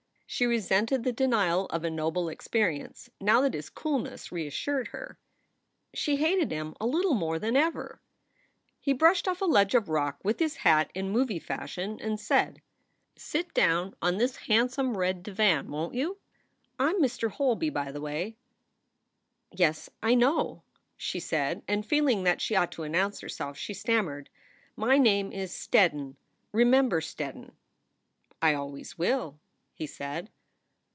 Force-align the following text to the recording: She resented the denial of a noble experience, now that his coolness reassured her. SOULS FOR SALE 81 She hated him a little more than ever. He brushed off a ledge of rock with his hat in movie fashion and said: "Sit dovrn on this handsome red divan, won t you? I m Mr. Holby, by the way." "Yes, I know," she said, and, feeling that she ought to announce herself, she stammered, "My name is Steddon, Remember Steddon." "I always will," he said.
She 0.33 0.45
resented 0.45 1.03
the 1.03 1.11
denial 1.11 1.65
of 1.67 1.83
a 1.83 1.89
noble 1.89 2.29
experience, 2.29 3.09
now 3.19 3.41
that 3.41 3.53
his 3.53 3.69
coolness 3.69 4.31
reassured 4.31 4.87
her. 4.87 5.19
SOULS 5.93 5.93
FOR 5.93 5.97
SALE 5.97 6.13
81 6.13 6.15
She 6.15 6.29
hated 6.35 6.51
him 6.53 6.75
a 6.79 6.85
little 6.87 7.13
more 7.15 7.37
than 7.37 7.57
ever. 7.57 8.01
He 8.79 8.93
brushed 8.93 9.27
off 9.27 9.41
a 9.41 9.45
ledge 9.45 9.75
of 9.75 9.89
rock 9.89 10.21
with 10.23 10.39
his 10.39 10.55
hat 10.55 10.89
in 10.95 11.09
movie 11.09 11.37
fashion 11.37 11.99
and 11.99 12.17
said: 12.17 12.61
"Sit 13.17 13.53
dovrn 13.53 13.93
on 14.01 14.15
this 14.17 14.37
handsome 14.47 14.95
red 14.95 15.21
divan, 15.21 15.69
won 15.69 15.91
t 15.91 15.99
you? 15.99 16.17
I 16.79 16.91
m 16.91 17.01
Mr. 17.01 17.29
Holby, 17.29 17.69
by 17.69 17.91
the 17.91 17.99
way." 17.99 18.37
"Yes, 19.51 19.89
I 20.01 20.15
know," 20.15 20.63
she 20.95 21.19
said, 21.19 21.61
and, 21.67 21.85
feeling 21.85 22.23
that 22.23 22.39
she 22.39 22.55
ought 22.55 22.71
to 22.71 22.83
announce 22.83 23.19
herself, 23.19 23.57
she 23.57 23.73
stammered, 23.73 24.29
"My 24.77 24.97
name 24.97 25.33
is 25.33 25.51
Steddon, 25.51 26.15
Remember 26.53 27.01
Steddon." 27.01 27.51
"I 28.41 28.53
always 28.53 28.97
will," 28.97 29.37
he 29.73 29.87
said. 29.87 30.29